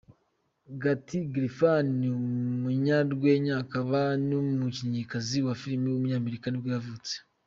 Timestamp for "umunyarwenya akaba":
2.11-3.99